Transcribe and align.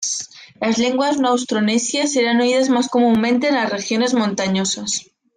Las 0.59 0.79
lenguas 0.79 1.19
no-austronesias 1.19 2.15
eran 2.15 2.41
oídas 2.41 2.69
más 2.69 2.87
comúnmente 2.89 3.49
en 3.49 3.53
las 3.53 3.69
regiones 3.69 4.15
montañosas. 4.15 5.11